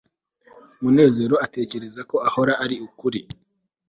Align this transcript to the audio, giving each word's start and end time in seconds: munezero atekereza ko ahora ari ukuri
munezero 0.81 1.35
atekereza 1.45 2.01
ko 2.09 2.15
ahora 2.27 2.53
ari 2.63 2.75
ukuri 2.87 3.21